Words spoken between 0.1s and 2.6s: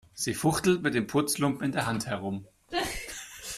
Sie fuchtelt mit dem Putzlumpen in der Hand herum.